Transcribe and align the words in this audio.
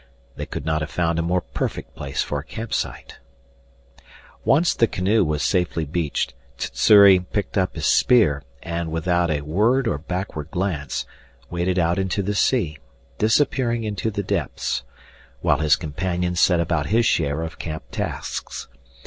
They 0.35 0.47
could 0.47 0.65
not 0.65 0.81
have 0.81 0.89
found 0.89 1.19
a 1.19 1.21
more 1.21 1.41
perfect 1.41 1.93
place 1.93 2.23
for 2.23 2.39
a 2.39 2.43
camp 2.43 2.73
site. 2.73 3.19
Once 4.43 4.73
the 4.73 4.87
canoe 4.87 5.23
was 5.23 5.43
safely 5.43 5.85
beached, 5.85 6.33
Sssuri 6.57 7.19
picked 7.19 7.55
up 7.55 7.75
his 7.75 7.85
spear 7.85 8.41
and, 8.63 8.91
without 8.91 9.29
a 9.29 9.41
word 9.41 9.87
or 9.87 9.99
backward 9.99 10.49
glance, 10.49 11.05
waded 11.51 11.77
out 11.77 11.99
into 11.99 12.23
the 12.23 12.33
sea, 12.33 12.79
disappearing 13.19 13.83
into 13.83 14.09
the 14.09 14.23
depths, 14.23 14.81
while 15.41 15.59
his 15.59 15.75
companion 15.75 16.35
set 16.35 16.59
about 16.59 16.87
his 16.87 17.05
share 17.05 17.43
of 17.43 17.59
camp 17.59 17.83
tasks. 17.91 18.67